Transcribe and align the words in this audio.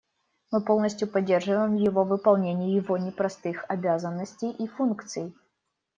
Мы 0.49 0.65
полностью 0.65 1.07
поддерживаем 1.07 1.75
его 1.75 2.03
в 2.03 2.07
выполнении 2.07 2.73
его 2.73 2.97
непростых 2.97 3.65
обязанностей 3.69 4.49
и 4.49 4.67
функций. 4.67 5.31